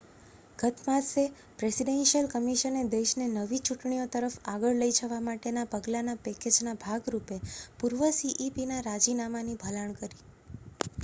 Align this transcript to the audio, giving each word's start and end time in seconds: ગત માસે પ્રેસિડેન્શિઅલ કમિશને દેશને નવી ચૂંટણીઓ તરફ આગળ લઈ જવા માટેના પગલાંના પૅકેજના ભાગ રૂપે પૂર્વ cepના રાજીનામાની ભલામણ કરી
ગત 0.59 0.77
માસે 0.85 1.23
પ્રેસિડેન્શિઅલ 1.59 2.29
કમિશને 2.31 2.81
દેશને 2.91 3.27
નવી 3.33 3.59
ચૂંટણીઓ 3.61 4.07
તરફ 4.11 4.39
આગળ 4.47 4.79
લઈ 4.79 4.97
જવા 4.97 5.21
માટેના 5.27 5.67
પગલાંના 5.71 6.17
પૅકેજના 6.23 6.75
ભાગ 6.81 7.13
રૂપે 7.13 7.39
પૂર્વ 7.77 8.03
cepના 8.17 8.83
રાજીનામાની 8.87 9.59
ભલામણ 9.61 9.97
કરી 10.01 10.21